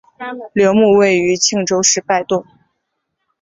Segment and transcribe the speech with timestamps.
[0.53, 2.43] 陵墓位于庆州市拜洞。